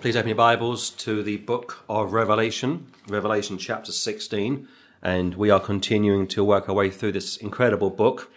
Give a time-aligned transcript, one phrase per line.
[0.00, 4.66] Please open your Bibles to the book of Revelation, Revelation chapter 16.
[5.02, 8.32] And we are continuing to work our way through this incredible book,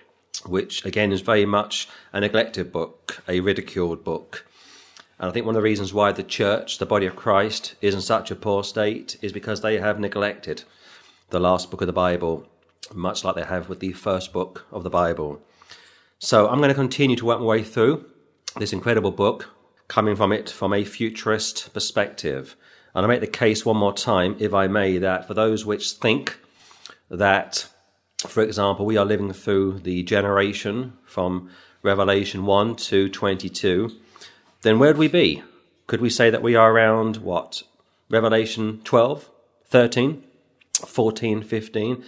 [0.46, 4.46] which again is very much a neglected book, a ridiculed book.
[5.18, 7.95] And I think one of the reasons why the church, the body of Christ, is
[7.95, 10.66] in such a poor state is because they have neglected
[11.30, 12.45] the last book of the Bible,
[12.93, 15.41] much like they have with the first book of the Bible.
[16.20, 18.04] So I'm going to continue to work my way through
[18.57, 19.50] this incredible book,
[19.88, 22.55] coming from it from a futurist perspective.
[22.95, 25.91] And I make the case one more time, if I may, that for those which
[25.91, 26.39] think
[27.10, 27.68] that,
[28.27, 31.50] for example, we are living through the generation from
[31.82, 33.91] Revelation 1 to 22,
[34.61, 35.44] then where'd we be?
[35.88, 37.63] Could we say that we are around what?
[38.09, 39.30] Revelation 12,
[39.66, 40.23] 13,
[40.86, 42.03] 14, 15?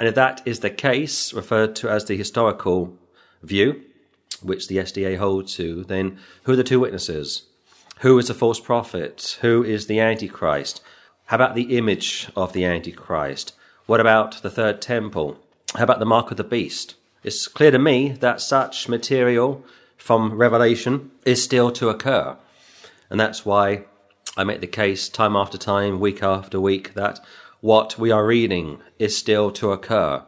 [0.00, 2.96] And if that is the case, referred to as the historical
[3.42, 3.82] view,
[4.42, 7.44] which the SDA hold to, then who are the two witnesses?
[8.00, 9.38] Who is the false prophet?
[9.40, 10.82] Who is the Antichrist?
[11.26, 13.54] How about the image of the Antichrist?
[13.86, 15.38] What about the third temple?
[15.74, 16.94] How about the mark of the beast?
[17.24, 19.64] It's clear to me that such material
[19.96, 22.36] from Revelation is still to occur.
[23.10, 23.84] And that's why
[24.36, 27.20] I make the case time after time, week after week, that
[27.60, 30.22] what we are reading is still to occur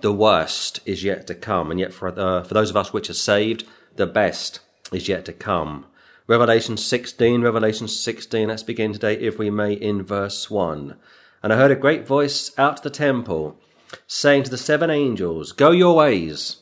[0.00, 1.70] the worst is yet to come.
[1.70, 3.64] And yet, for, uh, for those of us which are saved,
[3.96, 4.60] the best
[4.92, 5.86] is yet to come.
[6.26, 10.94] Revelation 16, Revelation 16, let's begin today, if we may, in verse 1.
[11.42, 13.58] And I heard a great voice out of the temple,
[14.06, 16.58] saying to the seven angels, Go your ways,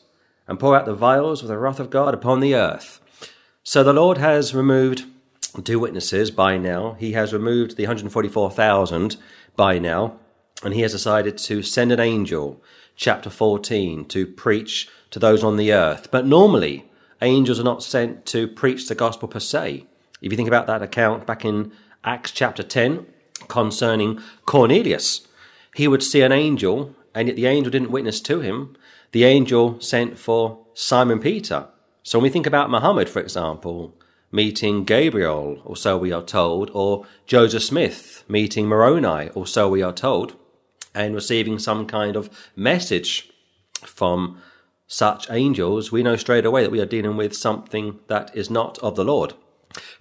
[0.47, 3.01] and pour out the vials of the wrath of God upon the earth.
[3.63, 5.05] So the Lord has removed
[5.63, 6.93] two witnesses by now.
[6.93, 9.17] He has removed the 144,000
[9.55, 10.17] by now,
[10.63, 12.61] and he has decided to send an angel
[12.97, 16.09] chapter 14 to preach to those on the earth.
[16.11, 16.89] But normally,
[17.21, 19.85] angels are not sent to preach the gospel per se.
[20.21, 21.71] If you think about that account back in
[22.03, 23.05] Acts chapter 10
[23.47, 25.27] concerning Cornelius,
[25.75, 28.75] he would see an angel, and yet the angel didn't witness to him.
[29.11, 31.67] The angel sent for Simon Peter.
[32.01, 33.93] So when we think about Muhammad, for example,
[34.31, 39.83] meeting Gabriel, or so we are told, or Joseph Smith meeting Moroni, or so we
[39.83, 40.35] are told,
[40.97, 43.29] and receiving some kind of message
[43.85, 44.41] from
[44.87, 48.79] such angels, we know straight away that we are dealing with something that is not
[48.79, 49.33] of the Lord.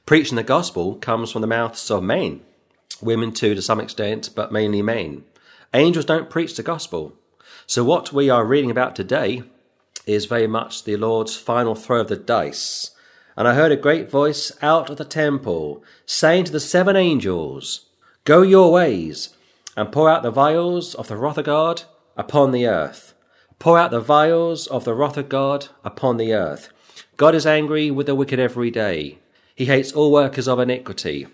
[0.06, 2.40] Preaching the gospel comes from the mouths of men,
[3.02, 5.24] women too to some extent, but mainly men.
[5.74, 7.12] Angels don't preach the gospel.
[7.66, 9.42] So what we are reading about today
[10.06, 12.92] is very much the Lord's final throw of the dice.
[13.36, 17.86] And I heard a great voice out of the temple saying to the seven angels,
[18.24, 19.35] Go your ways
[19.76, 21.82] and pour out the vials of the wrath of God
[22.16, 23.14] upon the earth.
[23.58, 26.70] Pour out the vials of the wrath of God upon the earth.
[27.16, 29.18] God is angry with the wicked every day.
[29.54, 31.26] He hates all workers of iniquity.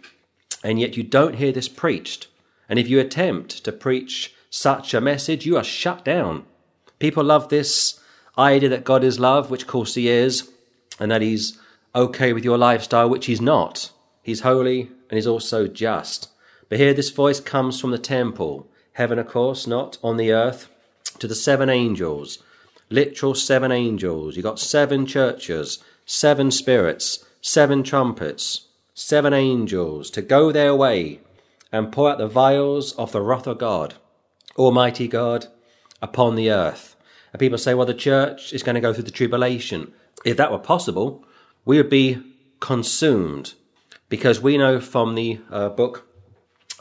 [0.63, 2.29] And yet you don't hear this preached.
[2.69, 6.45] And if you attempt to preach such a message, you are shut down.
[6.99, 8.01] People love this
[8.39, 10.51] idea that God is love, which of course he is,
[11.01, 11.59] and that he's
[11.95, 13.91] okay with your lifestyle, which he's not.
[14.23, 16.29] He's holy and he's also just.
[16.73, 20.71] But here this voice comes from the temple, heaven, of course, not on the earth,
[21.19, 22.39] to the seven angels,
[22.89, 24.39] literal seven angels.
[24.39, 31.21] You got seven churches, seven spirits, seven trumpets, seven angels to go their way
[31.71, 33.97] and pour out the vials of the wrath of God,
[34.57, 35.49] Almighty God,
[36.01, 36.97] upon the earth.
[37.35, 39.93] And people say, well, the church is going to go through the tribulation.
[40.25, 41.23] If that were possible,
[41.67, 42.23] we would be
[42.61, 43.53] consumed
[44.09, 46.09] because we know from the uh, book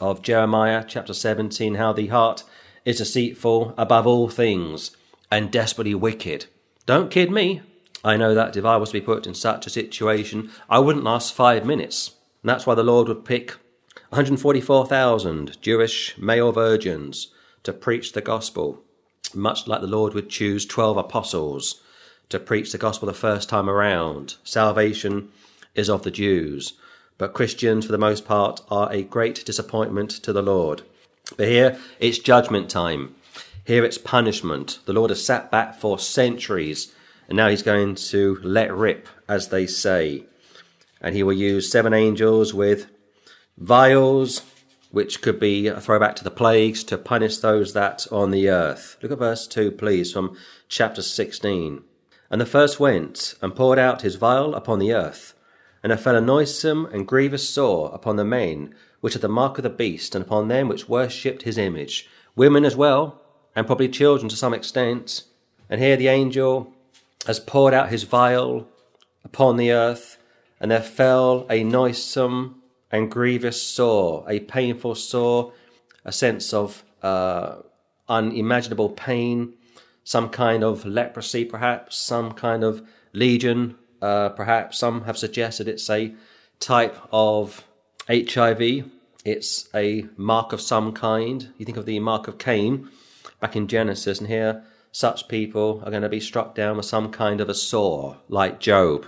[0.02, 2.42] of Jeremiah chapter 17 how the heart
[2.84, 4.96] is deceitful above all things
[5.30, 6.46] and desperately wicked.
[6.86, 7.62] Don't kid me.
[8.02, 11.04] I know that if I was to be put in such a situation, I wouldn't
[11.04, 12.16] last five minutes.
[12.42, 13.52] And that's why the Lord would pick
[14.08, 17.28] 144,000 Jewish male virgins
[17.62, 18.82] to preach the gospel,
[19.32, 21.80] much like the Lord would choose 12 apostles
[22.28, 24.34] to preach the gospel the first time around.
[24.42, 25.30] Salvation
[25.76, 26.72] is of the Jews
[27.22, 30.82] but Christians, for the most part, are a great disappointment to the Lord.
[31.36, 33.14] But here it's judgment time.
[33.64, 34.80] Here it's punishment.
[34.86, 36.92] The Lord has sat back for centuries,
[37.28, 40.24] and now he's going to let rip, as they say.
[41.00, 42.90] And he will use seven angels with
[43.56, 44.42] vials,
[44.90, 48.96] which could be a throwback to the plagues, to punish those that on the earth.
[49.00, 50.36] Look at verse 2, please, from
[50.68, 51.84] chapter 16.
[52.32, 55.31] And the first went and poured out his vial upon the earth
[55.82, 59.58] and there fell a noisome and grievous sore upon the main, which had the mark
[59.58, 63.20] of the beast, and upon them which worshipped his image, women as well,
[63.56, 65.24] and probably children to some extent.
[65.68, 66.72] And here the angel
[67.26, 68.68] has poured out his vial
[69.24, 70.18] upon the earth,
[70.60, 75.52] and there fell a noisome and grievous sore, a painful sore,
[76.04, 77.56] a sense of uh,
[78.08, 79.54] unimaginable pain,
[80.04, 82.82] some kind of leprosy, perhaps, some kind of
[83.12, 84.78] legion, uh, perhaps.
[84.78, 86.14] Some have suggested it's a
[86.60, 87.64] type of
[88.08, 88.90] HIV.
[89.24, 91.52] It's a mark of some kind.
[91.56, 92.90] You think of the mark of Cain
[93.40, 97.10] back in Genesis, and here such people are going to be struck down with some
[97.10, 99.06] kind of a sore, like Job.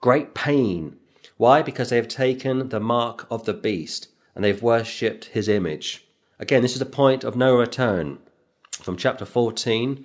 [0.00, 0.96] Great pain.
[1.36, 1.60] Why?
[1.60, 6.06] Because they have taken the mark of the beast and they've worshipped his image.
[6.38, 8.18] Again, this is the point of no return.
[8.70, 10.04] From chapter 14,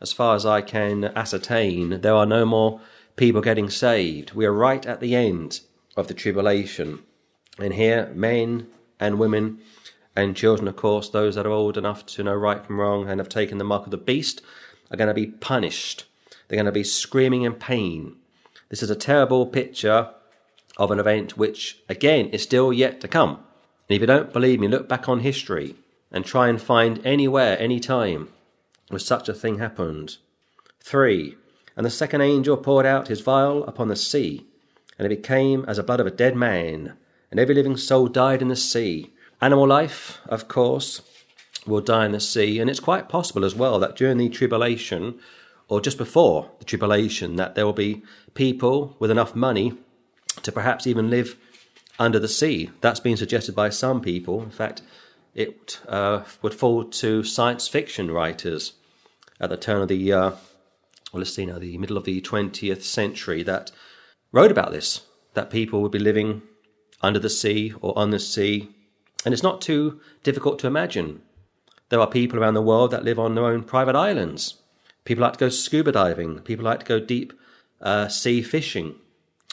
[0.00, 2.80] as far as I can ascertain, there are no more
[3.16, 4.32] people getting saved.
[4.32, 5.60] We are right at the end
[5.96, 7.00] of the tribulation.
[7.58, 8.68] And here, men
[9.00, 9.58] and women
[10.14, 13.18] and children, of course, those that are old enough to know right from wrong and
[13.18, 14.42] have taken the mark of the beast,
[14.90, 16.04] are going to be punished.
[16.48, 18.16] They're going to be screaming in pain.
[18.68, 20.10] This is a terrible picture
[20.76, 23.36] of an event which, again, is still yet to come.
[23.88, 25.76] And if you don't believe me, look back on history
[26.10, 28.28] and try and find anywhere, any time,
[28.88, 30.18] where such a thing happened.
[30.80, 31.36] 3.
[31.76, 34.46] And the second angel poured out his vial upon the sea,
[34.98, 36.94] and it became as the blood of a dead man,
[37.30, 39.12] and every living soul died in the sea.
[39.42, 41.02] Animal life, of course,
[41.66, 45.18] will die in the sea, and it's quite possible as well that during the tribulation,
[45.68, 48.02] or just before the tribulation, that there will be
[48.34, 49.74] people with enough money
[50.42, 51.36] to perhaps even live
[51.98, 52.70] under the sea.
[52.80, 54.42] That's been suggested by some people.
[54.42, 54.82] In fact,
[55.34, 58.74] it uh, would fall to science fiction writers
[59.40, 60.30] at the turn of the, uh,
[61.24, 63.70] the middle of the 20th century that
[64.32, 65.02] wrote about this,
[65.34, 66.42] that people would be living
[67.02, 68.68] under the sea or on the sea.
[69.24, 71.22] And it's not too difficult to imagine.
[71.88, 74.54] There are people around the world that live on their own private islands.
[75.04, 76.40] People like to go scuba diving.
[76.40, 77.32] People like to go deep
[77.80, 78.96] uh, sea fishing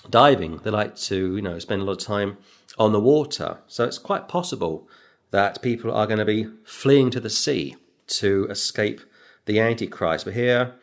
[0.10, 0.58] diving.
[0.58, 2.38] They like to, you know, spend a lot of time
[2.78, 3.60] on the water.
[3.68, 4.88] So it's quite possible
[5.32, 7.76] that people are going to be fleeing to the sea
[8.08, 9.02] to escape
[9.46, 10.26] the Antichrist.
[10.26, 10.76] But here,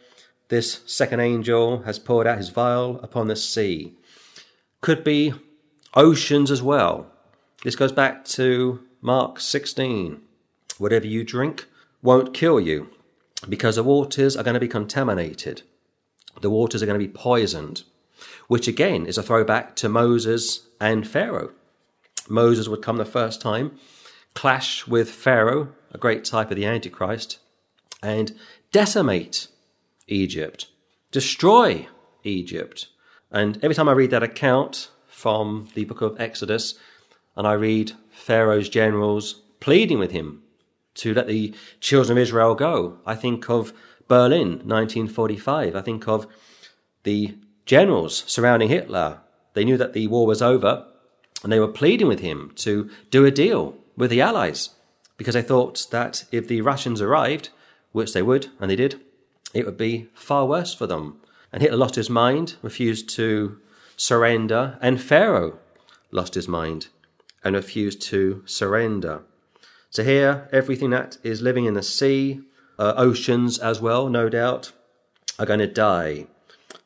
[0.50, 3.94] this second angel has poured out his vial upon the sea.
[4.82, 5.32] Could be
[5.94, 7.06] oceans as well.
[7.64, 10.20] This goes back to Mark 16.
[10.79, 11.67] Whatever you drink
[12.02, 12.91] won't kill you
[13.49, 15.62] because the waters are going to be contaminated.
[16.41, 17.85] The waters are going to be poisoned
[18.50, 21.53] which again is a throwback to Moses and Pharaoh.
[22.29, 23.79] Moses would come the first time,
[24.35, 27.38] clash with Pharaoh, a great type of the Antichrist,
[28.03, 28.32] and
[28.73, 29.49] decimate
[30.10, 30.66] Egypt,
[31.10, 31.88] destroy
[32.24, 32.88] Egypt.
[33.30, 36.74] And every time I read that account from the book of Exodus,
[37.36, 40.42] and I read Pharaoh's generals pleading with him
[40.94, 43.72] to let the children of Israel go, I think of
[44.08, 45.76] Berlin, 1945.
[45.76, 46.26] I think of
[47.04, 49.20] the generals surrounding Hitler.
[49.54, 50.86] They knew that the war was over
[51.42, 54.70] and they were pleading with him to do a deal with the Allies
[55.16, 57.50] because they thought that if the Russians arrived,
[57.92, 59.00] which they would, and they did,
[59.52, 61.20] it would be far worse for them.
[61.52, 63.58] And Hitler lost his mind, refused to
[63.97, 65.58] surrender, and Pharaoh
[66.11, 66.88] lost his mind
[67.43, 69.23] and refused to surrender.
[69.91, 72.43] So here, everything that is living in the sea,
[72.79, 74.73] uh, oceans as well, no doubt,
[75.38, 76.26] are going to die.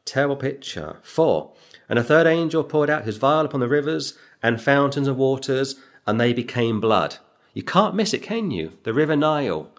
[0.05, 0.97] Terrible picture.
[1.03, 1.53] Four.
[1.89, 5.77] And a third angel poured out his vial upon the rivers and fountains of waters,
[6.07, 7.17] and they became blood.
[7.53, 8.73] You can't miss it, can you?
[8.85, 9.71] The river Nile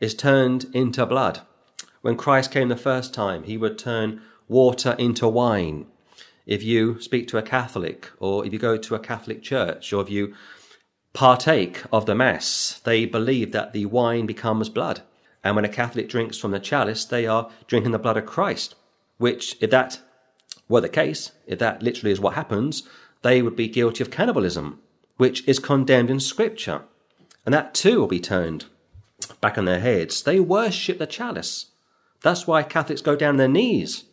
[0.00, 1.40] is turned into blood.
[2.02, 5.86] When Christ came the first time, he would turn water into wine.
[6.44, 10.02] If you speak to a Catholic, or if you go to a Catholic church, or
[10.02, 10.34] if you
[11.12, 15.02] partake of the Mass, they believe that the wine becomes blood.
[15.42, 18.74] And when a Catholic drinks from the chalice, they are drinking the blood of Christ
[19.22, 20.00] which, if that
[20.68, 22.82] were the case, if that literally is what happens,
[23.22, 24.80] they would be guilty of cannibalism,
[25.16, 26.82] which is condemned in Scripture.
[27.46, 28.64] And that too will be turned
[29.40, 30.24] back on their heads.
[30.24, 31.66] They worship the chalice.
[32.22, 34.04] That's why Catholics go down their knees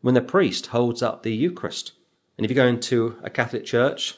[0.00, 1.92] when the priest holds up the Eucharist.
[2.36, 4.16] And if you go into a Catholic church,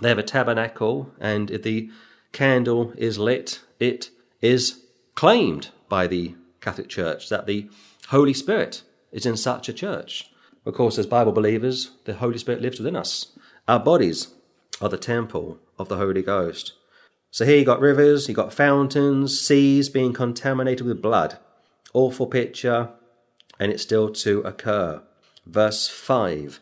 [0.00, 1.90] they have a tabernacle, and if the
[2.32, 7.68] candle is lit, it is claimed by the Catholic Church that the
[8.08, 10.30] Holy Spirit is in such a church.
[10.64, 13.36] Of course, as Bible believers, the Holy Spirit lives within us.
[13.66, 14.28] Our bodies
[14.80, 16.74] are the temple of the Holy Ghost.
[17.30, 21.38] So here you got rivers, you got fountains, seas being contaminated with blood.
[21.94, 22.90] Awful picture,
[23.58, 25.02] and it's still to occur.
[25.46, 26.60] Verse 5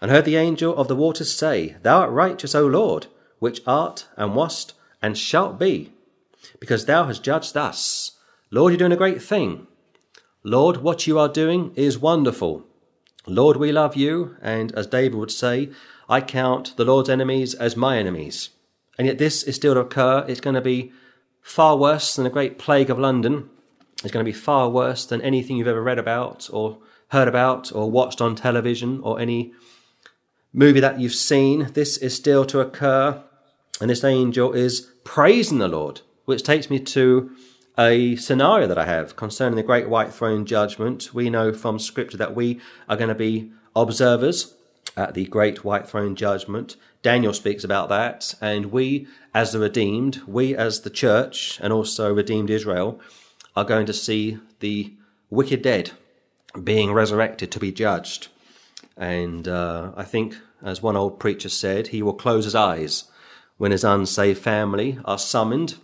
[0.00, 3.06] And heard the angel of the waters say, Thou art righteous, O Lord,
[3.38, 5.92] which art and wast and shalt be,
[6.60, 8.12] because thou hast judged thus.
[8.50, 9.66] Lord, you're doing a great thing.
[10.44, 12.64] Lord, what you are doing is wonderful.
[13.26, 15.70] Lord, we love you, and as David would say,
[16.08, 18.50] I count the Lord's enemies as my enemies.
[18.98, 20.24] And yet, this is still to occur.
[20.28, 20.92] It's going to be
[21.40, 23.48] far worse than the Great Plague of London.
[24.02, 26.78] It's going to be far worse than anything you've ever read about or
[27.08, 29.52] heard about or watched on television or any
[30.52, 31.68] movie that you've seen.
[31.74, 33.22] This is still to occur.
[33.80, 37.30] And this angel is praising the Lord, which takes me to
[37.78, 41.14] a scenario that I have concerning the great white throne judgment.
[41.14, 44.54] We know from scripture that we are going to be observers
[44.96, 46.76] at the great white throne judgment.
[47.02, 52.12] Daniel speaks about that, and we, as the redeemed, we as the church, and also
[52.12, 53.00] redeemed Israel,
[53.54, 54.94] are going to see the
[55.30, 55.92] wicked dead
[56.62, 58.28] being resurrected to be judged.
[58.96, 63.04] And uh, I think, as one old preacher said, he will close his eyes
[63.56, 65.76] when his unsaved family are summoned,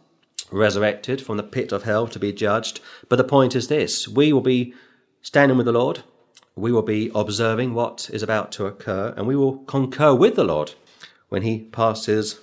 [0.50, 2.80] resurrected from the pit of hell to be judged.
[3.08, 4.74] But the point is this we will be
[5.22, 6.02] standing with the Lord
[6.58, 10.44] we will be observing what is about to occur and we will concur with the
[10.44, 10.74] Lord
[11.28, 12.40] when he passes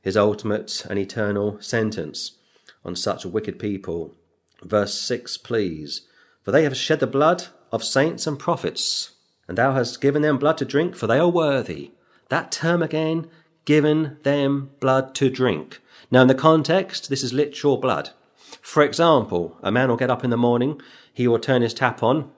[0.00, 2.38] his ultimate and eternal sentence
[2.84, 4.14] on such wicked people.
[4.62, 6.02] Verse 6, please.
[6.42, 9.12] For they have shed the blood of saints and prophets,
[9.48, 11.92] and thou hast given them blood to drink, for they are worthy.
[12.28, 13.28] That term again,
[13.64, 15.80] given them blood to drink.
[16.10, 18.10] Now, in the context, this is literal blood.
[18.60, 20.80] For example, a man will get up in the morning,
[21.12, 22.30] he will turn his tap on,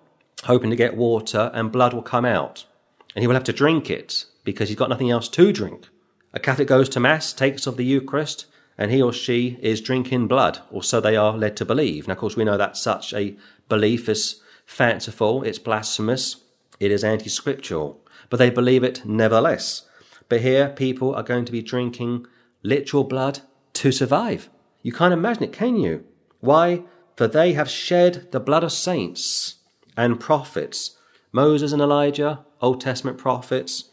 [0.45, 2.67] hoping to get water, and blood will come out.
[3.14, 5.88] And he will have to drink it because he's got nothing else to drink.
[6.33, 8.47] A Catholic goes to Mass, takes of the Eucharist,
[8.79, 12.09] and he or she is drinking blood, or so they are led to believe.
[12.09, 13.37] Now, of course, we know that such a
[13.69, 16.37] belief is fanciful, it's blasphemous,
[16.81, 18.00] it is anti scriptural,
[18.31, 19.83] but they believe it nevertheless.
[20.29, 22.26] But here, people are going to be drinking
[22.62, 23.41] literal blood
[23.75, 24.49] to survive.
[24.83, 26.05] You can't imagine it, can you?
[26.41, 26.83] Why?
[27.17, 29.57] For they have shed the blood of saints
[29.97, 30.97] and prophets.
[31.31, 33.91] Moses and Elijah, Old Testament prophets.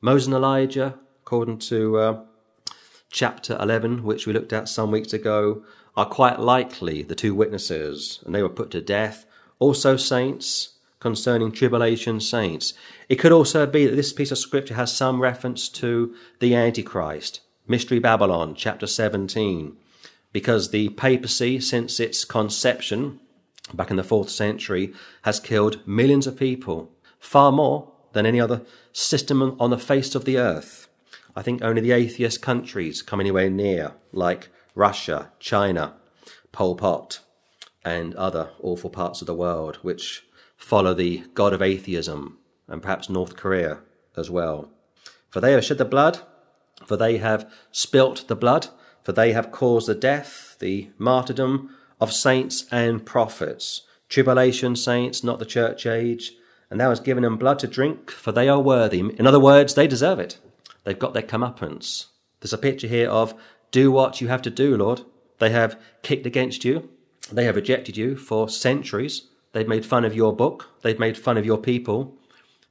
[0.00, 2.24] Moses and Elijah, according to uh,
[3.14, 5.62] chapter 11, which we looked at some weeks ago,
[5.96, 9.24] are quite likely the two witnesses, and they were put to death.
[9.60, 12.74] Also, saints concerning tribulation saints.
[13.08, 17.40] It could also be that this piece of scripture has some reference to the Antichrist,
[17.68, 19.76] Mystery Babylon, chapter 17,
[20.32, 23.20] because the papacy, since its conception,
[23.72, 24.92] back in the fourth century
[25.22, 26.90] has killed millions of people,
[27.20, 30.83] far more than any other system on the face of the earth.
[31.36, 35.94] I think only the atheist countries come anywhere near, like Russia, China,
[36.52, 37.20] Pol Pot,
[37.84, 40.24] and other awful parts of the world which
[40.56, 42.38] follow the god of atheism,
[42.68, 43.80] and perhaps North Korea
[44.16, 44.70] as well.
[45.28, 46.20] For they have shed the blood,
[46.86, 48.68] for they have spilt the blood,
[49.02, 55.40] for they have caused the death, the martyrdom of saints and prophets, tribulation saints, not
[55.40, 56.34] the church age,
[56.70, 59.00] and thou hast given them blood to drink, for they are worthy.
[59.00, 60.38] In other words, they deserve it.
[60.84, 62.06] They've got their comeuppance.
[62.40, 63.34] There's a picture here of
[63.70, 65.02] do what you have to do, Lord.
[65.38, 66.90] They have kicked against you.
[67.32, 69.28] They have rejected you for centuries.
[69.52, 70.70] They've made fun of your book.
[70.82, 72.16] They've made fun of your people.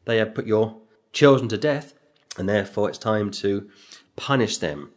[0.05, 0.77] They have put your
[1.11, 1.93] children to death,
[2.37, 3.69] and therefore it's time to
[4.15, 4.91] punish them.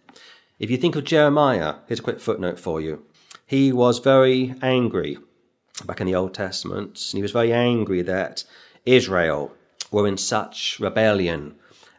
[0.59, 3.05] If you think of Jeremiah, here's a quick footnote for you
[3.47, 5.19] he was very angry
[5.85, 7.01] back in the Old Testament.
[7.13, 8.43] and He was very angry that
[8.85, 9.55] Israel
[9.93, 11.55] were in such rebellion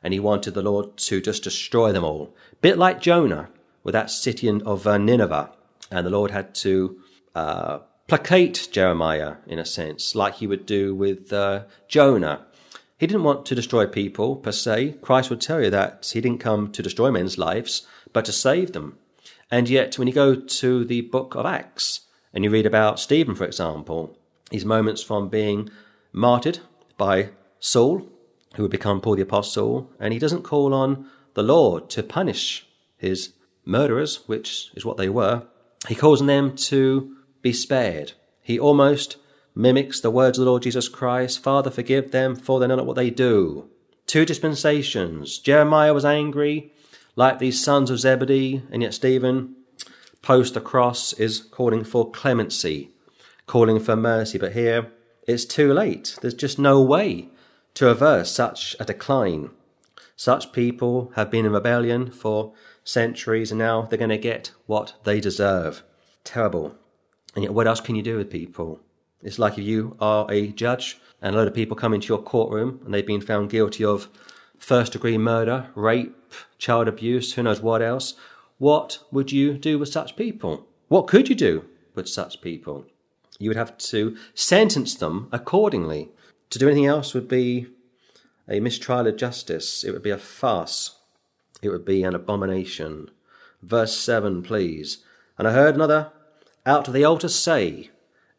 [0.08, 2.34] and he wanted the Lord to just destroy them all.
[2.62, 3.50] Bit like Jonah
[3.84, 5.52] with that city of uh, Nineveh.
[5.92, 6.98] And the Lord had to
[7.36, 12.46] uh, placate Jeremiah in a sense, like he would do with uh, Jonah.
[12.98, 14.96] He didn't want to destroy people per se.
[15.02, 18.72] Christ would tell you that he didn't come to destroy men's lives, but to save
[18.72, 18.98] them.
[19.52, 23.36] And yet, when you go to the book of Acts and you read about Stephen,
[23.36, 24.18] for example,
[24.52, 25.70] his moments from being
[26.14, 26.60] martyred
[26.98, 28.10] by Saul,
[28.58, 32.68] who would become Paul the Apostle, and he doesn't call on the Lord to punish
[32.98, 33.34] his
[33.64, 35.44] murderers, which is what they were.
[35.88, 38.14] He calls on them to be spared.
[38.42, 39.18] He almost
[39.54, 42.88] mimics the words of the Lord Jesus Christ Father, forgive them, for they know not
[42.88, 43.70] what they do.
[44.08, 45.38] Two dispensations.
[45.38, 46.74] Jeremiah was angry
[47.16, 49.56] like these sons of Zebedee, and yet Stephen,
[50.24, 52.90] post the cross, is calling for clemency,
[53.46, 54.40] calling for mercy.
[54.40, 54.92] But here
[55.28, 56.18] it's too late.
[56.22, 57.30] There's just no way
[57.78, 59.52] to reverse such a decline.
[60.16, 62.54] Such people have been in rebellion for
[62.84, 65.84] centuries, and now they're going to get what they deserve.
[66.24, 66.76] Terrible.
[67.36, 68.80] And yet, what else can you do with people?
[69.22, 72.18] It's like if you are a judge and a load of people come into your
[72.18, 74.10] courtroom and they've been found guilty of
[74.58, 76.16] first degree murder, rape,
[76.58, 78.16] child abuse, who knows what else.
[78.58, 80.66] What would you do with such people?
[80.88, 82.88] What could you do with such people?
[83.38, 86.10] You would have to sentence them accordingly.
[86.52, 87.68] To do anything else would be
[88.48, 89.84] a mistrial of justice.
[89.84, 90.98] It would be a farce.
[91.62, 93.10] It would be an abomination.
[93.62, 95.00] Verse 7, please.
[95.38, 96.12] And I heard another
[96.66, 97.90] out of the altar say,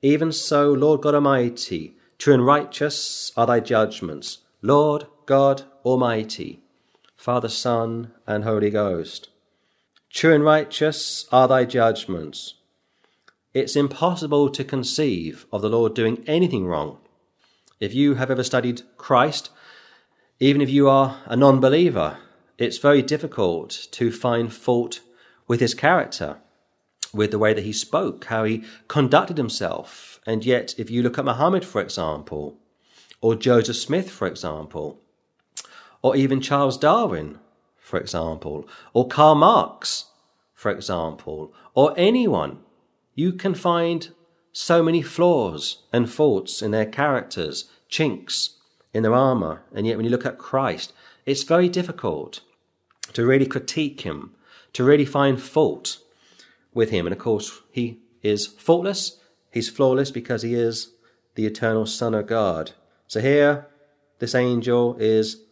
[0.03, 6.61] Even so, Lord God Almighty, true and righteous are thy judgments, Lord God Almighty,
[7.17, 9.29] Father, Son, and Holy Ghost.
[10.11, 12.55] True and righteous are thy judgments.
[13.53, 16.99] It's impossible to conceive of the Lord doing anything wrong.
[17.81, 19.51] If you have ever studied Christ,
[20.41, 22.19] even if you are a non believer,
[22.59, 25.01] it's very difficult to find fault
[25.47, 26.39] with his character,
[27.13, 30.21] with the way that he spoke, how he conducted himself.
[30.27, 32.57] And yet, if you look at Muhammad, for example,
[33.21, 35.01] or Joseph Smith, for example,
[36.03, 37.39] or even Charles Darwin,
[37.77, 40.07] for example, or Karl Marx,
[40.53, 42.59] for example, or anyone,
[43.15, 44.13] you can find
[44.53, 48.57] so many flaws and faults in their characters, chinks
[48.93, 49.63] in their armour.
[49.75, 50.93] And yet, when you look at Christ,
[51.27, 52.41] it's very difficult
[53.13, 54.35] to really critique him,
[54.73, 55.99] to really find fault
[56.75, 57.07] with him.
[57.07, 59.19] And of course, he is faultless,
[59.51, 60.93] he's flawless because he is
[61.35, 62.73] the eternal Son of God.
[63.07, 63.67] So here,
[64.19, 65.43] this angel is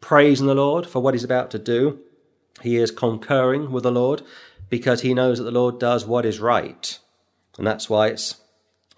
[0.00, 2.00] praising the Lord for what he's about to do.
[2.62, 4.22] He is concurring with the Lord
[4.68, 6.98] because he knows that the Lord does what is right.
[7.58, 8.36] And that's why it's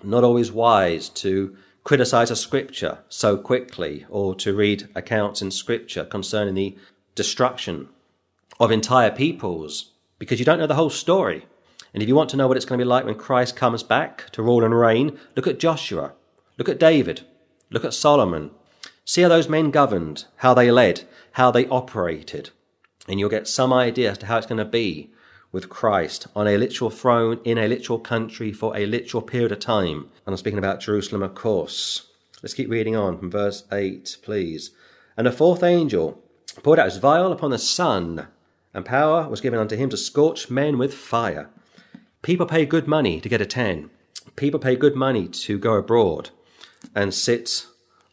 [0.02, 6.04] not always wise to criticize a scripture so quickly or to read accounts in scripture
[6.04, 6.76] concerning the
[7.14, 7.88] destruction
[8.60, 11.46] of entire peoples because you don't know the whole story.
[11.94, 13.82] And if you want to know what it's going to be like when Christ comes
[13.82, 16.12] back to rule and reign, look at Joshua,
[16.58, 17.22] look at David,
[17.70, 18.50] look at Solomon.
[19.04, 22.50] See how those men governed, how they led, how they operated.
[23.08, 25.10] And you'll get some idea as to how it's going to be
[25.52, 29.60] with Christ on a literal throne in a literal country for a literal period of
[29.60, 30.08] time.
[30.26, 32.08] And I'm speaking about Jerusalem, of course.
[32.42, 34.70] Let's keep reading on from verse 8, please.
[35.16, 36.22] And the fourth angel
[36.62, 38.28] poured out his vial upon the sun,
[38.74, 41.50] and power was given unto him to scorch men with fire.
[42.22, 43.90] People pay good money to get a tan.
[44.36, 46.30] People pay good money to go abroad
[46.94, 47.66] and sit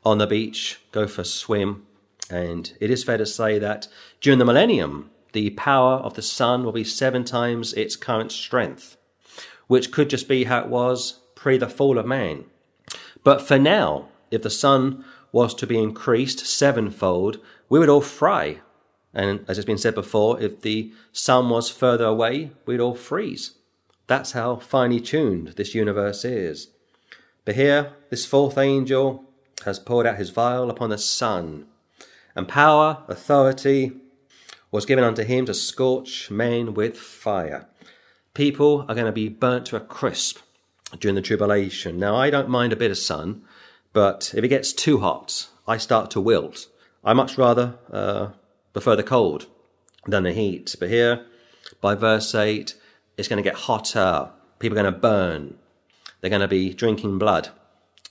[0.04, 1.86] on the beach, go for a swim.
[2.30, 3.88] And it is fair to say that
[4.22, 8.96] during the millennium, the power of the sun will be seven times its current strength,
[9.68, 12.46] which could just be how it was pre the fall of man.
[13.22, 18.62] But for now, if the sun was to be increased sevenfold, we would all fry.
[19.14, 23.52] And as has been said before, if the sun was further away, we'd all freeze.
[24.08, 26.70] That's how finely tuned this universe is.
[27.44, 29.26] But here, this fourth angel
[29.66, 31.66] has poured out his vial upon the sun,
[32.36, 33.92] and power, authority,
[34.76, 37.66] was given unto him to scorch men with fire.
[38.34, 40.40] People are going to be burnt to a crisp
[41.00, 41.98] during the tribulation.
[41.98, 43.44] Now, I don't mind a bit of sun,
[43.94, 46.68] but if it gets too hot, I start to wilt.
[47.06, 48.32] I much rather uh,
[48.74, 49.48] prefer the cold
[50.08, 50.76] than the heat.
[50.78, 51.26] But here,
[51.80, 52.76] by verse 8,
[53.18, 54.30] it's going to get hotter.
[54.60, 55.58] People are going to burn.
[56.20, 57.48] They're going to be drinking blood.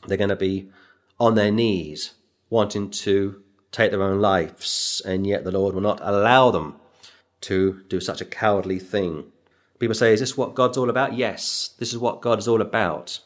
[0.07, 0.71] They're going to be
[1.21, 2.15] on their knees,
[2.49, 3.43] wanting to
[3.75, 6.77] take their own lives, and yet the Lord will not allow them
[7.43, 9.25] to do such a cowardly thing.
[9.79, 11.15] People say, Is this what God's all about?
[11.15, 13.19] Yes, this is what God is all about.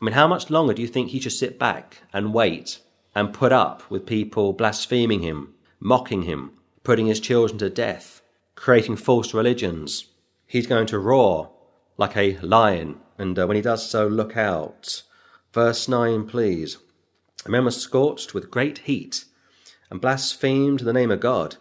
[0.00, 2.80] I mean, how much longer do you think he should sit back and wait
[3.14, 6.50] and put up with people blaspheming him, mocking him,
[6.82, 8.20] putting his children to death,
[8.56, 10.06] creating false religions?
[10.46, 11.52] He's going to roar
[11.96, 15.04] like a lion, and uh, when he does so, look out.
[15.52, 16.78] Verse 9, please.
[17.46, 19.24] A man was scorched with great heat
[19.90, 21.56] and blasphemed the name of God,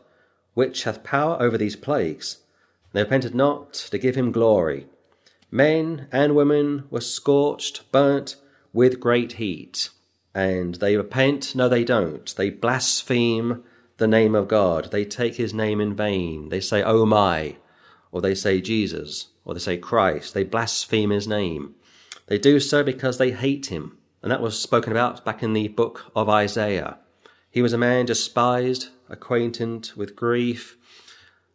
[0.53, 2.37] which hath power over these plagues.
[2.85, 4.87] And They repented not to give him glory.
[5.51, 8.37] Men and women were scorched, burnt
[8.73, 9.89] with great heat.
[10.33, 11.55] And they repent?
[11.55, 12.35] No, they don't.
[12.35, 13.63] They blaspheme
[13.97, 14.91] the name of God.
[14.91, 16.49] They take his name in vain.
[16.49, 17.57] They say, Oh my,
[18.11, 20.33] or they say Jesus, or they say Christ.
[20.33, 21.75] They blaspheme his name.
[22.27, 23.97] They do so because they hate him.
[24.21, 26.97] And that was spoken about back in the book of Isaiah.
[27.53, 30.75] He was a man despised, acquainted with grief,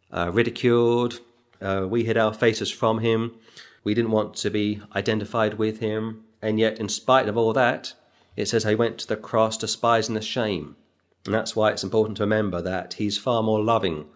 [0.09, 1.19] uh, ridiculed.
[1.61, 3.35] Uh, we hid our faces from him.
[3.83, 6.23] We didn't want to be identified with him.
[6.41, 7.95] And yet, in spite of all that,
[8.37, 10.77] it says he went to the cross despising the shame.
[11.25, 14.07] And that's why it's important to remember that he's far more loving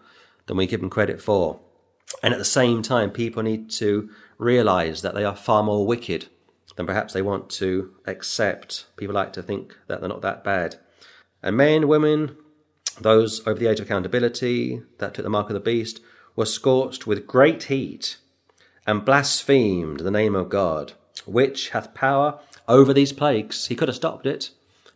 [0.46, 1.60] than we give him credit for.
[2.22, 6.28] And at the same time, people need to realize that they are far more wicked
[6.76, 8.86] than perhaps they want to accept.
[8.96, 10.76] People like to think that they're not that bad.
[11.44, 12.38] And men, women,
[12.98, 16.00] those over the age of accountability that took the mark of the beast,
[16.34, 18.16] were scorched with great heat
[18.86, 20.94] and blasphemed the name of God,
[21.26, 23.66] which hath power over these plagues.
[23.66, 24.52] He could have stopped it,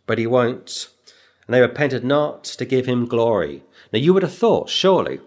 [0.07, 0.89] but he won't.
[1.45, 3.63] and they repented not to give him glory.
[3.93, 5.19] Now you would have thought, surely,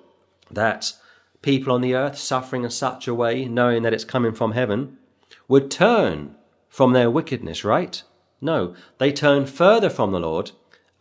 [0.50, 0.92] that
[1.40, 4.98] people on the earth suffering in such a way, knowing that it's coming from heaven,
[5.46, 6.34] would turn
[6.68, 8.02] from their wickedness, right?
[8.40, 10.50] No, they turn further from the Lord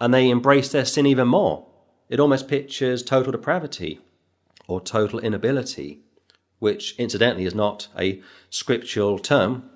[0.02, 1.68] and they embrace their sin even more.
[2.10, 4.00] It almost pictures total depravity
[4.68, 6.00] or total inability,
[6.58, 9.70] which incidentally is not a scriptural term.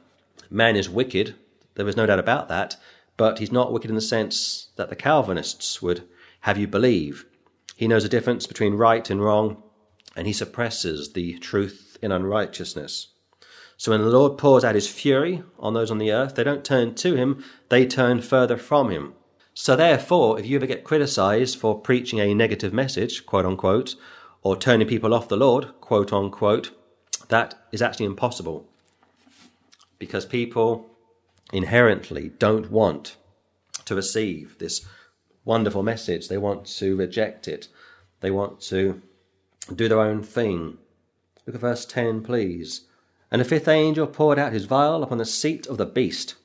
[0.50, 1.36] Man is wicked,
[1.76, 2.76] there is no doubt about that,
[3.18, 6.08] but he's not wicked in the sense that the Calvinists would
[6.42, 7.26] have you believe.
[7.76, 9.62] He knows the difference between right and wrong,
[10.16, 13.10] and he suppresses the truth in unrighteousness.
[13.78, 16.66] So when the Lord pours out his fury on those on the earth, they don't
[16.66, 19.14] turn to him, they turn further from him.
[19.58, 23.96] So therefore, if you ever get criticized for preaching a negative message, quote unquote,
[24.42, 26.72] or turning people off the Lord, quote unquote,
[27.30, 28.68] that is actually impossible.
[29.98, 30.90] Because people
[31.54, 33.16] inherently don't want
[33.86, 34.86] to receive this
[35.46, 36.28] wonderful message.
[36.28, 37.70] They want to reject it.
[38.20, 39.02] They want to
[39.74, 40.80] do their own thing.
[41.48, 42.82] Look at verse 10, please.
[43.32, 46.36] And the fifth angel poured out his vial upon the seat of the beast,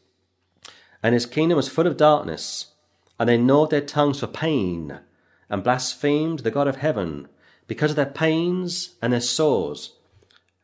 [1.02, 2.66] and his kingdom was full of darkness,
[3.20, 4.98] and they gnawed their tongues for pain,
[5.50, 7.28] and blasphemed the God of heaven,
[7.66, 9.98] because of their pains and their sores,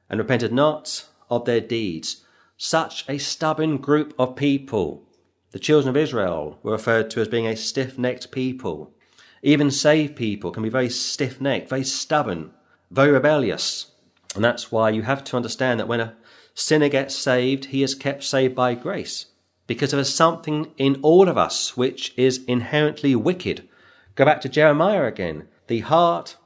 [0.08, 2.24] and repented not of their deeds.
[2.56, 5.04] Such a stubborn group of people.
[5.50, 8.94] The children of Israel were referred to as being a stiff necked people.
[9.42, 12.52] Even saved people can be very stiff necked, very stubborn,
[12.90, 13.92] very rebellious.
[14.34, 16.14] And that's why you have to understand that when a
[16.54, 19.26] sinner gets saved, he is kept saved by grace.
[19.66, 23.68] Because there is something in all of us which is inherently wicked.
[24.14, 25.48] Go back to Jeremiah again.
[25.66, 26.36] The heart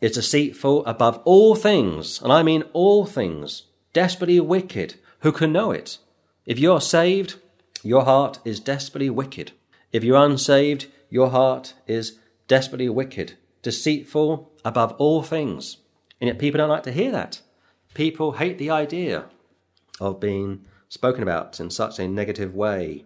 [0.00, 4.94] is deceitful above all things, and I mean all things, desperately wicked.
[5.20, 5.98] Who can know it?
[6.46, 7.36] If you're saved,
[7.82, 9.52] your heart is desperately wicked.
[9.92, 15.78] If you're unsaved, your heart is desperately wicked, deceitful above all things.
[16.20, 17.40] And yet people don't like to hear that.
[17.94, 19.26] People hate the idea
[20.00, 23.04] of being spoken about in such a negative way.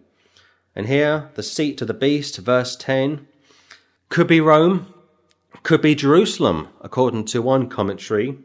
[0.75, 3.27] And here, the seat of the beast, verse 10,
[4.09, 4.93] could be Rome,
[5.63, 8.37] could be Jerusalem, according to one commentary,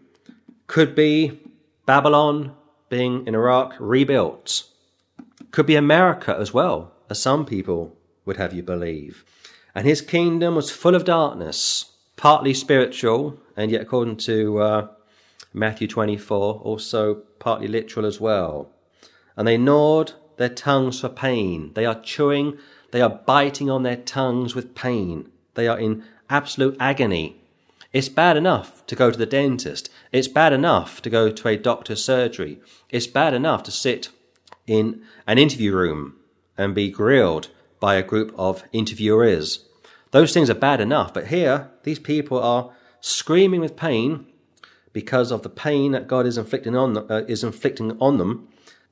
[0.67, 1.41] could be
[1.87, 2.55] Babylon,
[2.89, 4.65] being in Iraq rebuilt.
[5.51, 9.25] Could be America as well, as some people would have you believe.
[9.75, 14.89] And his kingdom was full of darkness, partly spiritual, and yet, according to uh,
[15.53, 18.71] Matthew 24, also partly literal as well.
[19.39, 21.73] And they gnawed their tongues for pain.
[21.73, 22.59] They are chewing,
[22.91, 25.31] they are biting on their tongues with pain.
[25.55, 27.39] They are in absolute agony
[27.93, 29.89] it's bad enough to go to the dentist.
[30.13, 32.61] It's bad enough to go to a doctor's surgery.
[32.91, 34.11] It's bad enough to sit
[34.67, 36.17] in an interview room
[36.57, 37.49] and be grilled
[37.81, 39.65] by a group of interviewers.
[40.11, 44.27] Those things are bad enough, but here, these people are screaming with pain
[44.93, 48.49] because of the pain that God is inflicting on them, uh, is inflicting on them.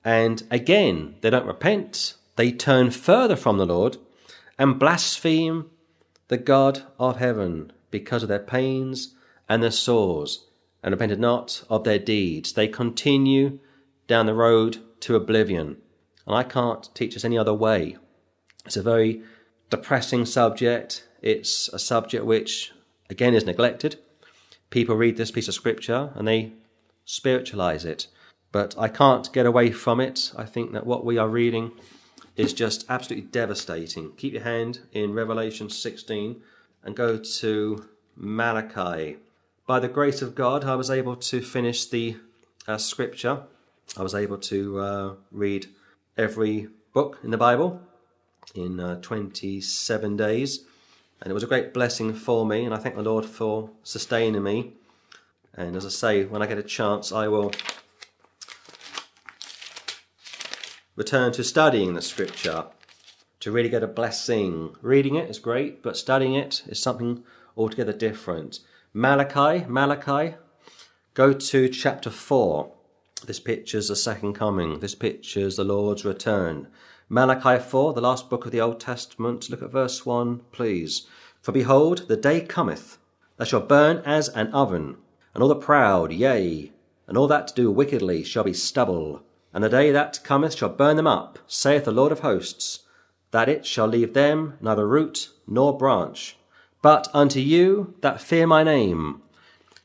[0.06, 2.14] And again, they don't repent.
[2.36, 3.96] They turn further from the Lord
[4.56, 5.68] and blaspheme
[6.28, 9.16] the God of heaven because of their pains
[9.48, 10.44] and their sores,
[10.80, 12.52] and repented not of their deeds.
[12.52, 13.58] They continue
[14.06, 15.78] down the road to oblivion.
[16.24, 17.96] And I can't teach us any other way.
[18.64, 19.22] It's a very
[19.70, 21.04] depressing subject.
[21.20, 22.72] It's a subject which,
[23.10, 23.96] again, is neglected.
[24.70, 26.52] People read this piece of scripture and they
[27.04, 28.06] spiritualize it.
[28.52, 30.32] But I can't get away from it.
[30.37, 31.72] I think that what we are reading
[32.37, 34.12] is just absolutely devastating.
[34.12, 36.40] Keep your hand in Revelation 16
[36.85, 39.16] and go to Malachi.
[39.66, 42.16] By the grace of God, I was able to finish the
[42.68, 43.42] uh, scripture.
[43.96, 45.66] I was able to uh, read
[46.16, 47.80] every book in the Bible
[48.54, 50.64] in uh, 27 days.
[51.20, 54.42] And it was a great blessing for me, and I thank the Lord for sustaining
[54.42, 54.74] me.
[55.54, 57.52] And as I say, when I get a chance, I will
[60.96, 62.64] return to studying the scripture
[63.40, 64.74] to really get a blessing.
[64.80, 67.22] Reading it is great, but studying it is something
[67.56, 68.61] altogether different.
[68.94, 70.37] Malachi, Malachi,
[71.12, 72.72] go to chapter 4.
[73.26, 74.80] This pictures the second coming.
[74.80, 76.68] This pictures the Lord's return.
[77.11, 79.50] Malachi 4, the last book of the Old Testament.
[79.50, 81.06] Look at verse 1, please.
[81.42, 82.98] For behold, the day cometh
[83.37, 84.96] that shall burn as an oven,
[85.35, 86.72] and all the proud, yea,
[87.06, 89.22] and all that do wickedly shall be stubble.
[89.56, 92.80] And the day that cometh shall burn them up, saith the Lord of hosts
[93.30, 96.36] that it shall leave them neither root nor branch.
[96.82, 99.22] But unto you that fear my name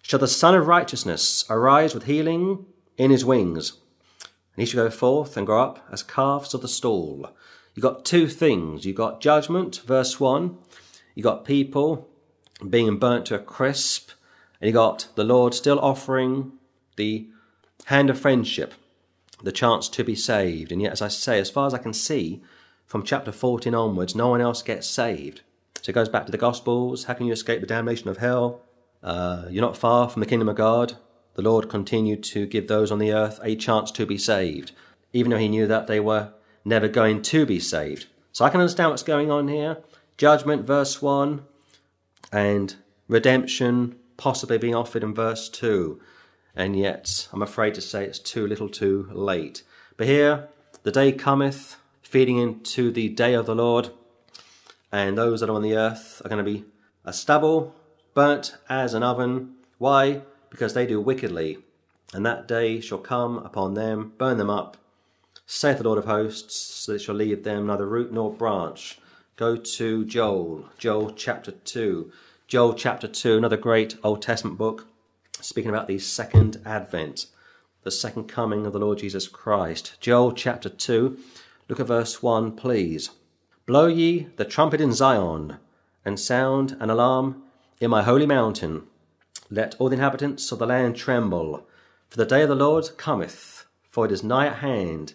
[0.02, 2.66] shall the Sun of Righteousness arise with healing
[2.98, 3.78] in his wings.
[4.20, 7.30] And he shall go forth and grow up as calves of the stall.
[7.74, 8.84] You've got two things.
[8.84, 10.58] You've got judgment, verse 1.
[11.16, 12.10] You've got people
[12.70, 14.12] being burnt to a crisp,
[14.60, 16.52] and you got the Lord still offering
[16.98, 17.30] the
[17.86, 18.74] hand of friendship,
[19.44, 20.72] the chance to be saved.
[20.72, 22.42] And yet, as I say, as far as I can see,
[22.86, 25.42] from chapter 14 onwards, no one else gets saved.
[25.82, 27.06] So it goes back to the Gospels.
[27.06, 28.62] How can you escape the damnation of hell?
[29.02, 30.94] Uh, you're not far from the kingdom of God.
[31.36, 34.74] The Lord continued to give those on the earth a chance to be saved,
[35.14, 36.34] even though He knew that they were
[36.66, 38.08] never going to be saved.
[38.32, 39.78] So I can understand what's going on here.
[40.18, 41.42] Judgment, verse 1,
[42.32, 42.76] and
[43.08, 46.00] redemption possibly being offered in verse 2.
[46.56, 49.64] And yet, I'm afraid to say it's too little too late.
[49.98, 50.50] But here,
[50.84, 53.92] the day cometh, feeding into the day of the Lord,
[54.92, 56.66] and those that are on the earth are going to be
[57.06, 57.74] a stubble,
[58.14, 59.56] burnt as an oven.
[59.78, 60.22] Why?
[60.50, 61.60] Because they do wickedly.
[62.14, 64.76] And that day shall come upon them, burn them up,
[65.46, 69.00] saith the Lord of hosts, that it shall leave them neither root nor branch.
[69.38, 72.12] Go to Joel, Joel chapter 2.
[72.48, 74.88] Joel chapter 2, another great Old Testament book,
[75.42, 77.26] speaking about the second advent,
[77.84, 79.98] the second coming of the Lord Jesus Christ.
[80.00, 81.18] Joel chapter 2,
[81.68, 83.10] look at verse 1, please.
[83.66, 85.58] Blow ye the trumpet in Zion,
[86.06, 87.44] and sound an alarm
[87.80, 88.84] in my holy mountain.
[89.50, 91.68] Let all the inhabitants of the land tremble,
[92.08, 95.14] for the day of the Lord cometh, for it is nigh at hand,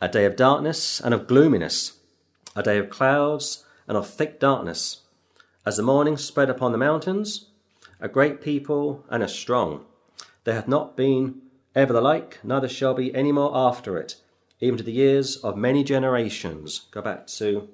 [0.00, 1.98] a day of darkness and of gloominess,
[2.56, 5.02] a day of clouds and of thick darkness
[5.66, 7.49] as the morning spread upon the mountains,
[8.00, 9.84] a great people and a strong.
[10.44, 11.42] There hath not been
[11.74, 14.16] ever the like, neither shall be any more after it,
[14.60, 16.86] even to the years of many generations.
[16.90, 17.68] Go back to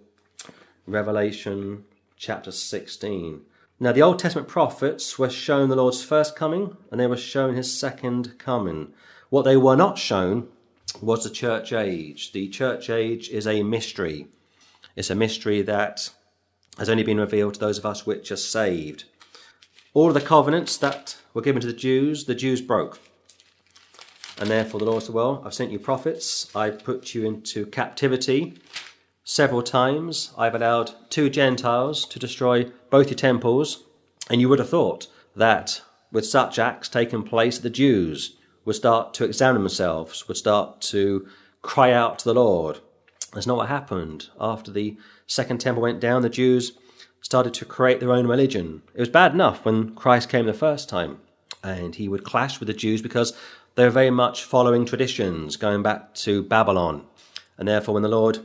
[0.86, 1.84] Revelation
[2.16, 3.42] chapter 16.
[3.78, 7.54] Now, the Old Testament prophets were shown the Lord's first coming, and they were shown
[7.54, 8.94] his second coming.
[9.28, 10.48] What they were not shown
[11.02, 12.32] was the church age.
[12.32, 14.28] The church age is a mystery.
[14.94, 16.10] It's a mystery that
[16.78, 19.04] has only been revealed to those of us which are saved.
[19.96, 22.98] All of the covenants that were given to the Jews, the Jews broke.
[24.38, 28.58] And therefore the Lord said, Well, I've sent you prophets, I've put you into captivity
[29.24, 33.84] several times, I've allowed two Gentiles to destroy both your temples,
[34.28, 35.80] and you would have thought that
[36.12, 41.26] with such acts taking place, the Jews would start to examine themselves, would start to
[41.62, 42.80] cry out to the Lord.
[43.32, 44.28] That's not what happened.
[44.38, 46.72] After the Second Temple went down, the Jews
[47.26, 48.82] started to create their own religion.
[48.94, 51.18] It was bad enough when Christ came the first time,
[51.60, 53.36] and he would clash with the Jews because
[53.74, 57.04] they were very much following traditions going back to Babylon.
[57.58, 58.38] And therefore, when the Lord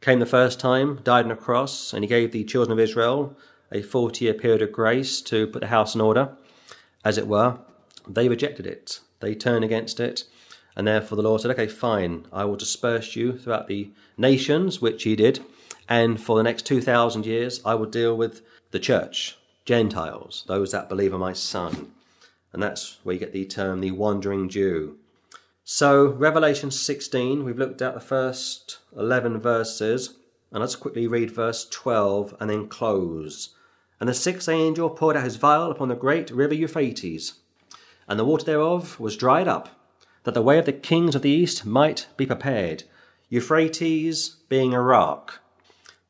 [0.00, 3.36] came the first time, died on a cross, and he gave the children of Israel
[3.70, 6.30] a 40 year period of grace to put the house in order,
[7.04, 7.60] as it were,
[8.08, 8.98] they rejected it.
[9.20, 10.24] They turned against it.
[10.74, 15.04] And therefore the Lord said, Okay, fine, I will disperse you throughout the nations, which
[15.04, 15.38] he did.
[15.88, 20.88] And for the next 2,000 years, I will deal with the church, Gentiles, those that
[20.88, 21.92] believe in my Son.
[22.52, 24.98] And that's where you get the term the wandering Jew.
[25.64, 30.14] So, Revelation 16, we've looked at the first 11 verses,
[30.50, 33.54] and let's quickly read verse 12 and then close.
[34.00, 37.34] And the sixth angel poured out his vial upon the great river Euphrates,
[38.06, 39.68] and the water thereof was dried up,
[40.24, 42.84] that the way of the kings of the east might be prepared.
[43.28, 45.40] Euphrates being Iraq,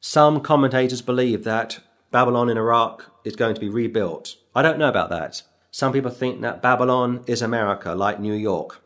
[0.00, 1.80] some commentators believe that
[2.11, 4.37] Babylon in Iraq is going to be rebuilt.
[4.54, 5.42] I don't know about that.
[5.70, 8.80] Some people think that Babylon is America, like New York,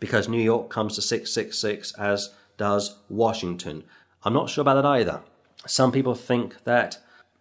[0.00, 3.84] because New York comes to 666 as does Washington.
[4.24, 5.20] I'm not sure about that either.
[5.66, 6.98] Some people think that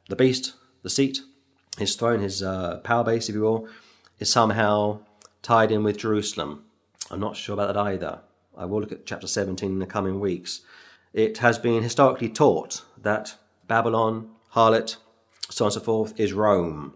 [0.10, 1.22] the beast, the seat,
[1.78, 3.68] his throne, his uh, power base, if you will,
[4.20, 5.00] is somehow
[5.42, 6.66] tied in with Jerusalem.
[7.10, 8.20] I'm not sure about that either.
[8.56, 10.62] I will look at chapter 17 in the coming weeks.
[11.14, 13.36] It has been historically taught that
[13.68, 14.98] Babylon, harlot,
[15.50, 16.94] so on and so forth, is Rome.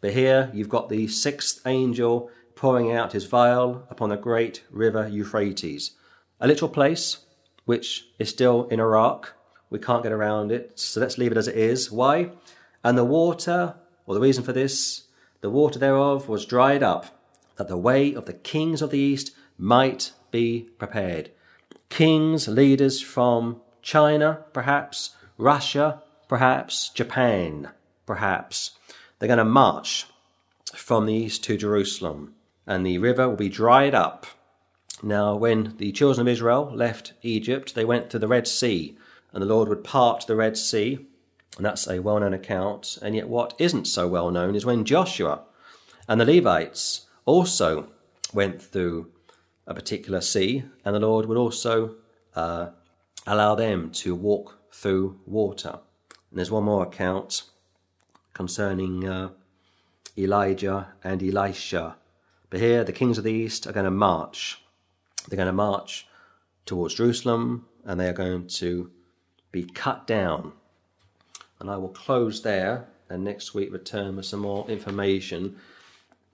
[0.00, 5.08] But here you've got the sixth angel pouring out his vial upon the great river
[5.08, 5.92] Euphrates,
[6.40, 7.18] a little place
[7.64, 9.34] which is still in Iraq.
[9.68, 11.90] We can't get around it, so let's leave it as it is.
[11.90, 12.30] Why?
[12.84, 13.74] And the water,
[14.06, 15.08] or the reason for this,
[15.40, 17.20] the water thereof was dried up,
[17.56, 21.30] that the way of the kings of the east might be prepared
[21.88, 27.70] kings, leaders from China, perhaps, Russia, perhaps, Japan,
[28.06, 28.72] perhaps.
[29.18, 30.06] They're going to march
[30.74, 32.34] from the east to Jerusalem,
[32.66, 34.26] and the river will be dried up.
[35.02, 38.96] Now, when the children of Israel left Egypt, they went to the Red Sea,
[39.32, 41.06] and the Lord would part the Red Sea,
[41.56, 42.98] and that's a well known account.
[43.02, 45.42] And yet, what isn't so well known is when Joshua
[46.08, 47.88] and the Levites also
[48.32, 49.10] went through
[49.66, 51.96] a particular sea, and the Lord would also
[52.34, 52.68] uh,
[53.26, 55.78] allow them to walk through water.
[56.30, 57.44] And there's one more account
[58.34, 59.30] concerning uh,
[60.18, 61.96] Elijah and Elisha.
[62.50, 64.62] But here, the kings of the east are going to march.
[65.28, 66.06] They're going to march
[66.66, 68.90] towards Jerusalem and they are going to
[69.50, 70.52] be cut down.
[71.58, 75.56] And I will close there and next week return with some more information.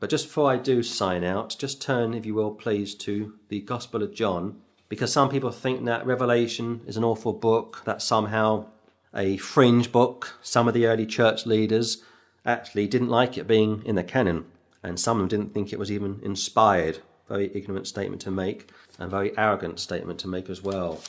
[0.01, 3.61] But just before I do sign out, just turn, if you will, please, to the
[3.61, 4.62] Gospel of John,
[4.93, 8.67] because some people think that Revelation is an awful book, that somehow
[9.15, 10.37] a fringe book.
[10.43, 12.03] Some of the early church leaders
[12.45, 14.45] actually didn't like it being in the canon,
[14.83, 16.99] and some of them didn't think it was even inspired.
[17.27, 21.01] Very ignorant statement to make, and very arrogant statement to make as well.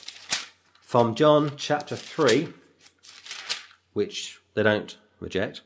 [0.80, 2.54] From John chapter 3,
[3.92, 5.60] which they don't reject,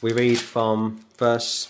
[0.00, 1.66] we read from verse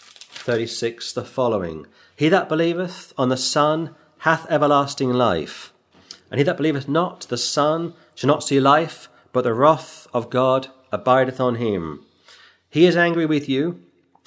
[0.00, 5.72] 36 the following He that believeth on the Son hath everlasting life,
[6.30, 10.30] and he that believeth not the Son shall not see life, but the wrath of
[10.30, 12.04] God abideth on him.
[12.68, 13.82] He is angry with you,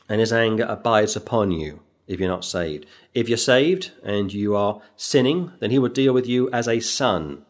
[0.10, 2.86] and his anger abides upon you, if you're not saved.
[3.14, 6.80] If you're saved and you are sinning, then he will deal with you as a
[6.80, 7.46] son.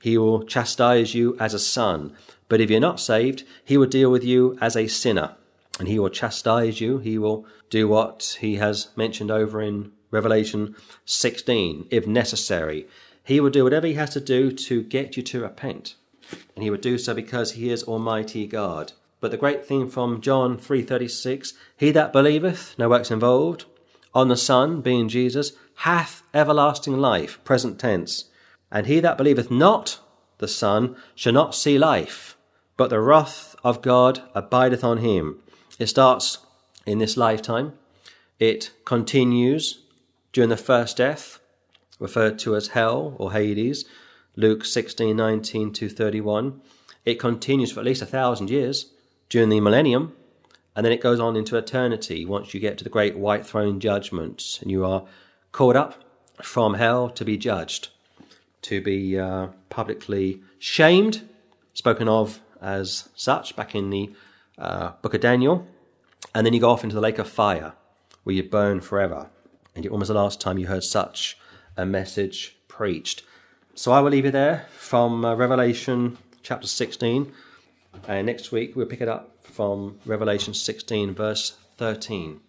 [0.00, 2.14] He will chastise you as a son.
[2.48, 5.34] But if you're not saved, he will deal with you as a sinner.
[5.78, 6.98] And he will chastise you.
[6.98, 12.86] He will do what he has mentioned over in Revelation 16, if necessary.
[13.24, 15.94] He will do whatever he has to do to get you to repent.
[16.54, 18.92] And he would do so because he is Almighty God.
[19.20, 23.64] But the great thing from John 3:36, he that believeth, no works involved,
[24.14, 28.26] on the Son, being Jesus, hath everlasting life, present tense.
[28.70, 29.98] And he that believeth not
[30.38, 32.36] the Son shall not see life,
[32.76, 35.40] but the wrath of God abideth on him.
[35.78, 36.38] It starts
[36.86, 37.72] in this lifetime.
[38.38, 39.80] It continues
[40.38, 41.40] during the first death,
[41.98, 43.84] referred to as hell or Hades,
[44.36, 46.60] Luke 16, 19 to 31.
[47.04, 48.92] It continues for at least a thousand years
[49.28, 50.14] during the millennium,
[50.76, 53.80] and then it goes on into eternity once you get to the great white throne
[53.80, 55.06] judgment, and you are
[55.50, 56.04] called up
[56.40, 57.88] from hell to be judged,
[58.62, 61.28] to be uh, publicly shamed,
[61.74, 64.12] spoken of as such back in the
[64.56, 65.66] uh, book of Daniel,
[66.32, 67.72] and then you go off into the lake of fire
[68.22, 69.30] where you burn forever.
[69.78, 71.38] And it was the last time you heard such
[71.76, 73.22] a message preached.
[73.76, 77.32] So I will leave you there from uh, Revelation chapter 16.
[78.08, 82.40] And next week we'll pick it up from Revelation 16, verse 13.